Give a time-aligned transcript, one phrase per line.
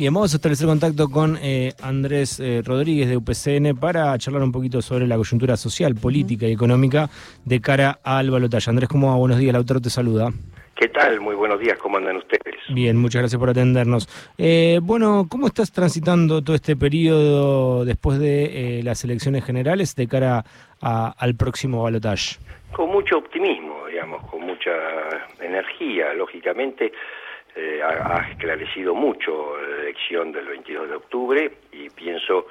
[0.00, 4.52] Bien, vamos a establecer contacto con eh, Andrés eh, Rodríguez de UPCN para charlar un
[4.52, 7.08] poquito sobre la coyuntura social, política y económica
[7.44, 8.70] de cara al balotaje.
[8.70, 9.16] Andrés, ¿cómo va?
[9.16, 10.30] Buenos días, el autor te saluda.
[10.76, 11.20] ¿Qué tal?
[11.20, 12.54] Muy buenos días, ¿cómo andan ustedes?
[12.68, 14.08] Bien, muchas gracias por atendernos.
[14.38, 20.44] Eh, bueno, ¿cómo estás transitando todo este periodo después de las elecciones generales de cara
[20.80, 22.36] al próximo balotaje?
[22.70, 24.70] Con mucho optimismo, digamos, con mucha
[25.40, 26.92] energía, lógicamente
[27.60, 32.46] eh, ha, esclarecido mucho la elección del 22 de octubre y pienso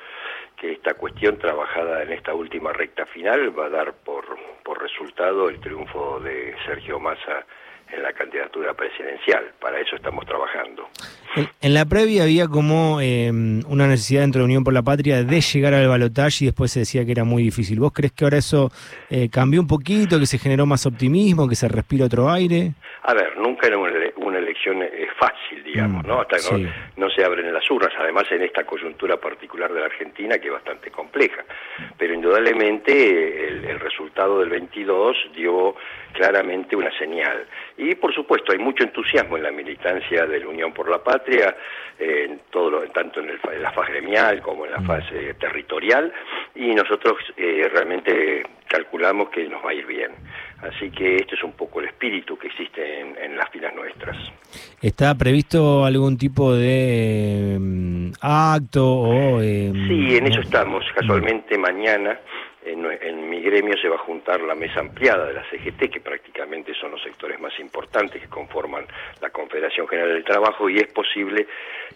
[0.58, 4.26] que esta cuestión trabajada en esta última recta final va a dar por,
[4.66, 7.46] por resultado el triunfo de Sergio Massa
[7.90, 9.54] en la candidatura presidencial.
[9.62, 10.90] Para eso estamos trabajando.
[11.62, 15.42] En, la previa había como eh, una necesidad dentro de Unión por la Patria de
[15.42, 17.80] llegar al balotaje y después se decía que era muy difícil.
[17.80, 18.72] ¿Vos crees que ahora eso
[19.10, 22.74] eh, cambió un poquito, que se generó más optimismo, que se respira otro aire?
[23.10, 26.20] A ver, nunca era una, elección eh, fácil, digamos, mm, ¿no?
[26.20, 30.38] Hasta no, no se abren las urnas, además en esta coyuntura particular de la Argentina
[30.38, 31.46] que es bastante compleja.
[31.98, 35.76] Pero indudablemente el, el resultado del 22 dio
[36.12, 37.46] claramente una señal.
[37.78, 41.56] Y por supuesto hay mucho entusiasmo en la militancia de la Unión por la Patria,
[41.98, 44.86] en todo lo, tanto en, la fase gremial como en la mm.
[44.86, 46.12] fase territorial,
[46.56, 50.12] y nosotros eh, realmente calculamos que nos va a ir bien.
[50.62, 54.18] Así que este es un poco el espíritu que existe en, las filas nuestras.
[54.82, 59.42] ¿Está previsto algún tipo de mm, acto o...?
[59.42, 60.84] Eh, sí, en eso estamos.
[60.96, 62.20] Casualmente mañana
[62.68, 66.74] en, mi gremio se va a juntar la mesa ampliada de la CGT, que prácticamente
[66.74, 68.86] son los sectores más importantes que conforman
[69.22, 71.48] la Confederación General del Trabajo, y es posible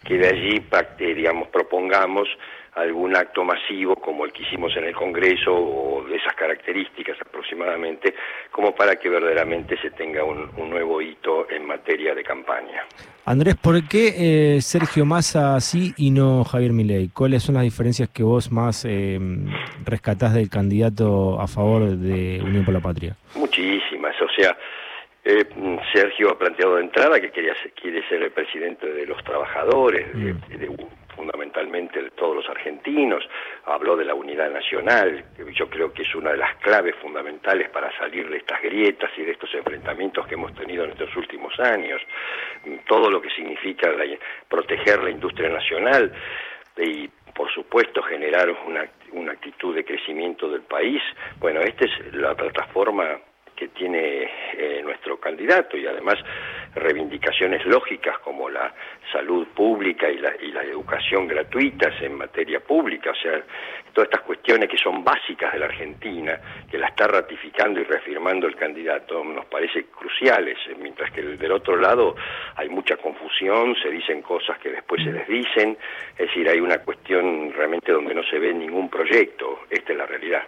[0.04, 0.64] que de allí,
[0.98, 2.28] digamos, propongamos
[2.74, 8.16] algún acto masivo como el que hicimos en el Congreso o de esas características aproximadamente,
[8.50, 12.84] como para que verdaderamente se tenga un, nuevo hito en materia de campaña.
[13.26, 17.10] Andrés, ¿por qué eh, Sergio Massa sí y no Javier Milei?
[17.10, 19.20] ¿Cuáles son las diferencias que vos más eh,
[19.84, 23.18] rescatás del candidato a favor de Unión por la Patria?
[23.36, 24.58] Muchísimas, o sea,
[25.26, 25.46] eh,
[25.94, 30.34] Sergio ha planteado de entrada que quería, quiere ser el presidente de los trabajadores, de,
[30.34, 33.24] mm fundamentalmente de todos los argentinos,
[33.66, 37.70] habló de la unidad nacional, que yo creo que es una de las claves fundamentales
[37.70, 41.54] para salir de estas grietas y de estos enfrentamientos que hemos tenido en estos últimos
[41.60, 42.02] años,
[42.88, 43.94] todo lo que significa
[44.50, 46.12] proteger la industria nacional
[46.78, 51.02] y por supuesto generar una, una actitud de crecimiento del país.
[51.40, 53.20] Bueno, esta es la plataforma
[53.62, 54.28] que tiene
[54.58, 56.16] eh, nuestro candidato y además
[56.74, 58.74] reivindicaciones lógicas como la
[59.12, 63.44] salud pública y la, y la educación gratuitas en materia pública, o sea,
[63.94, 66.40] todas estas cuestiones que son básicas de la Argentina,
[66.70, 71.76] que la está ratificando y reafirmando el candidato, nos parece cruciales, mientras que del otro
[71.76, 72.16] lado
[72.56, 75.78] hay mucha confusión, se dicen cosas que después se desdicen,
[76.18, 80.06] es decir, hay una cuestión realmente donde no se ve ningún proyecto, esta es la
[80.06, 80.42] realidad.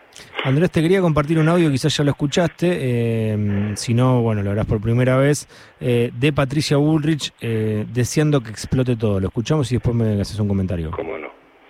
[0.43, 3.02] Andrés, te quería compartir un audio, quizás ya lo escuchaste, eh,
[3.75, 5.47] si no, bueno, lo harás por primera vez,
[5.79, 9.19] eh, de Patricia Bullrich eh, deseando que explote todo.
[9.19, 10.91] Lo escuchamos y después me haces un comentario.
[10.91, 11.27] ¿Cómo no?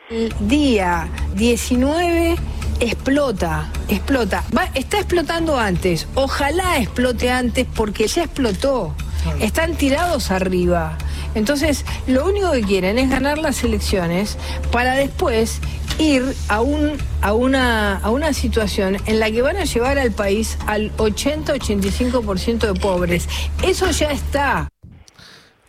[0.09, 2.35] El día 19
[2.79, 4.43] explota, explota.
[4.55, 6.07] Va, está explotando antes.
[6.15, 8.95] Ojalá explote antes porque ya explotó.
[9.39, 10.97] Están tirados arriba.
[11.35, 14.37] Entonces, lo único que quieren es ganar las elecciones
[14.71, 15.61] para después
[15.99, 20.11] ir a, un, a, una, a una situación en la que van a llevar al
[20.11, 23.27] país al 80-85% de pobres.
[23.63, 24.69] Eso ya está.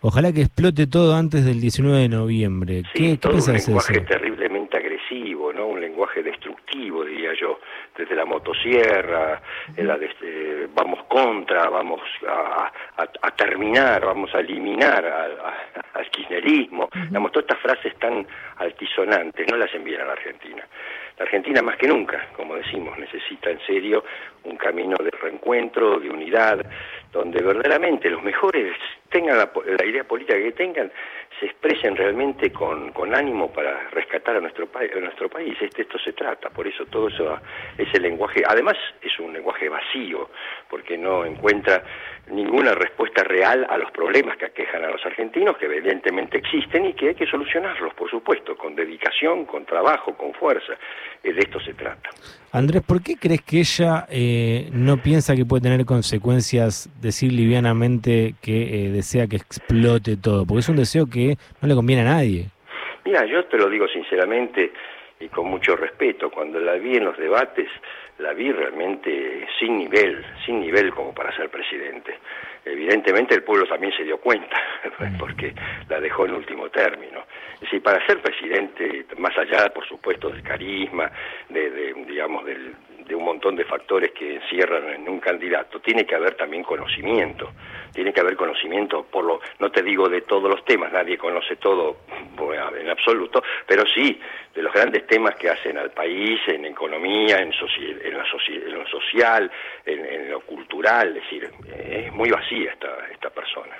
[0.00, 2.82] Ojalá que explote todo antes del 19 de noviembre.
[2.92, 4.53] ¿Qué, ¿qué un lenguaje terriblemente agresivo,
[5.54, 5.66] ¿no?
[5.69, 7.60] Un lenguaje destructivo, diría yo,
[7.97, 9.41] desde la motosierra,
[9.76, 15.04] la este, vamos contra, vamos a, terminar, vamos a eliminar
[15.93, 16.88] al kirchnerismo.
[16.93, 18.26] Digamos, todas estas frases tan
[18.56, 20.64] altisonantes no las envían a la Argentina.
[21.16, 24.04] La Argentina más que nunca, como decimos, necesita en serio
[24.43, 26.64] un camino de reencuentro, de unidad,
[27.12, 28.76] donde verdaderamente los mejores
[29.10, 29.48] tengan la,
[29.87, 30.91] idea política que tengan,
[31.40, 35.56] se expresen realmente con, con ánimo para rescatar a nuestro, a nuestro país.
[35.60, 37.38] Este, esto se trata, por eso todo eso,
[37.76, 40.31] ese lenguaje, además es un lenguaje vacío,
[40.69, 41.82] porque no encuentra
[42.31, 46.94] ninguna respuesta real a los problemas que aquejan a los argentinos, que evidentemente existen y
[46.94, 50.75] que hay que solucionarlos, por supuesto, con dedicación, con trabajo, con fuerza.
[51.23, 52.11] de esto se trata.
[52.53, 58.35] Andrés, ¿por qué crees que ella eh, no piensa que puede tener consecuencias decir livianamente
[58.41, 60.47] que eh, desea que explote todo?
[60.47, 62.47] Porque es un deseo que no le conviene a nadie.
[63.05, 64.73] Mira, yo te lo digo sinceramente
[65.25, 67.69] y con mucho respeto, cuando la vi en los debates,
[68.19, 72.19] la vi realmente sin nivel, sin nivel como para ser presidente.
[72.65, 74.56] Evidentemente el pueblo también se dio cuenta,
[75.19, 75.55] porque
[75.88, 77.25] la dejó en último término.
[77.55, 81.11] Es decir, para ser presidente, más allá, por supuesto, del carisma,
[81.49, 86.35] de, digamos, de un montón de factores que encierran en un candidato, tiene que haber
[86.35, 87.53] también conocimiento,
[87.93, 91.56] tiene que haber conocimiento, por lo, no te digo de todos los temas, nadie conoce
[91.56, 91.99] todo
[92.52, 94.20] en absoluto, pero sí
[94.55, 98.25] de los grandes temas que hacen al país en economía, en, en, lo
[98.87, 99.50] social,
[99.85, 103.75] en, lo cultural, es decir, es muy vacía esta, esta persona.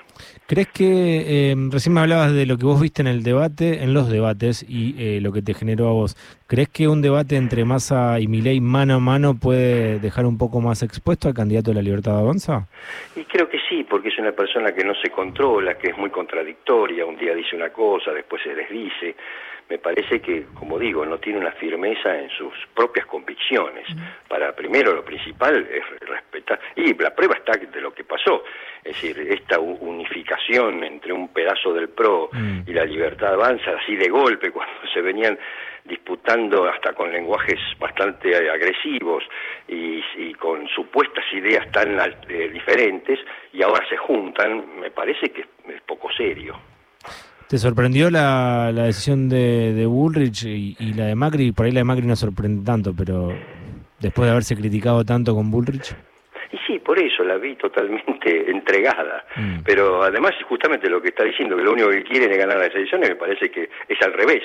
[0.47, 3.93] ¿Crees que, eh, recién me hablabas de lo que vos viste en el debate, en
[3.93, 6.15] los debates y eh, lo que te generó a vos,
[6.47, 10.59] ¿crees que un debate entre Massa y Milei mano a mano puede dejar un poco
[10.59, 12.67] más expuesto al candidato de la Libertad de Avanza?
[13.15, 16.09] Y creo que sí, porque es una persona que no se controla, que es muy
[16.09, 19.15] contradictoria, un día dice una cosa, después se desdice
[19.69, 23.87] me parece que, como digo, no tiene una firmeza en sus propias convicciones.
[24.27, 28.43] Para, primero, lo principal es respetar, y la prueba está de lo que pasó,
[28.83, 32.59] es decir, esta unificación entre un pedazo del PRO mm.
[32.67, 35.37] y la libertad avanza, así de golpe, cuando se venían
[35.83, 39.23] disputando hasta con lenguajes bastante agresivos
[39.67, 41.97] y, con supuestas ideas tan
[42.29, 43.19] eh, diferentes,
[43.51, 46.55] y ahora se juntan, me parece que es poco serio.
[47.47, 51.51] ¿Te sorprendió la, la decisión de, de Bullrich y, y, la de Macri?
[51.51, 53.29] Por ahí la de Macri no sorprende tanto, pero
[53.99, 55.95] después de haberse criticado tanto con Bullrich.
[56.55, 59.25] Y sí, por eso la vi totalmente entregada.
[59.35, 59.63] Mm.
[59.65, 62.73] Pero además, justamente lo que está diciendo, que lo único que quieren es ganar las
[62.73, 64.41] elecciones, me parece que es al revés.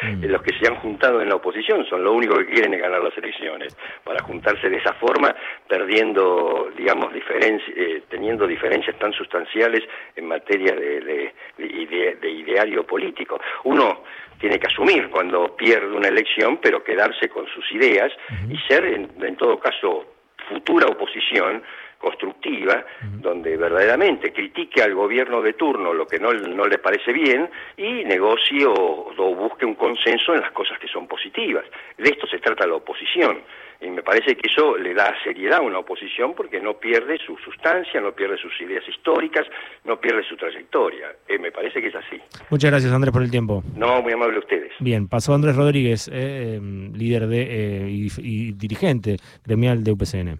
[0.00, 0.24] Mm.
[0.32, 3.04] Los que se han juntado en la oposición son lo único que quieren es ganar
[3.04, 3.76] las elecciones.
[4.02, 5.34] Para juntarse de esa forma,
[5.68, 9.82] perdiendo, digamos, eh, teniendo diferencias tan sustanciales
[10.16, 13.38] en materia de, de, ideario político.
[13.64, 14.04] Uno
[14.40, 18.10] tiene que asumir cuando pierde una elección, pero quedarse con sus ideas
[18.48, 20.06] y ser, en todo caso,
[20.48, 21.62] futura oposición
[22.02, 27.48] constructiva, donde verdaderamente critique al gobierno de turno lo que no, no le parece bien
[27.76, 31.64] y negocie o, busque un consenso en las cosas que son positivas.
[31.96, 33.40] De esto se trata la oposición.
[33.82, 37.36] Y me parece que eso le da seriedad a una oposición porque no pierde su
[37.38, 39.46] sustancia, no pierde sus ideas históricas,
[39.84, 41.08] no pierde su trayectoria.
[41.28, 42.20] Eh, me parece que es así.
[42.50, 43.64] Muchas gracias, Andrés, por el tiempo.
[43.76, 44.72] No, muy amable a ustedes.
[44.78, 46.60] Bien, pasó Andrés Rodríguez, eh,
[46.94, 50.38] líder de, eh, y, y dirigente gremial de UPCN.